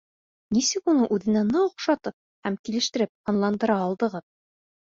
Нисек 0.55 0.87
уны 0.93 1.09
үҙенә 1.17 1.43
ныҡ 1.49 1.67
оҡшатып 1.67 2.17
һәм 2.49 2.57
килештереп 2.65 3.13
һынландыра 3.31 3.79
алдығыҙ? 3.87 4.29